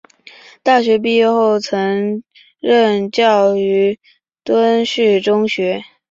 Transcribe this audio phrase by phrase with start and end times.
[0.63, 2.23] 大学毕业后曾
[2.59, 3.99] 任教于
[4.43, 5.83] 敦叙中学。